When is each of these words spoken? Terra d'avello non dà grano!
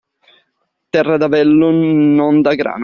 Terra 0.89 1.17
d'avello 1.17 1.69
non 1.69 2.41
dà 2.41 2.55
grano! 2.55 2.79